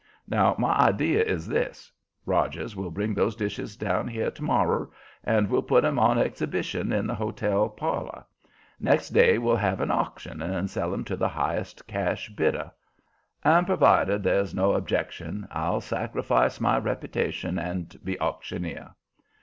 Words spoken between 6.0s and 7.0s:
exhibition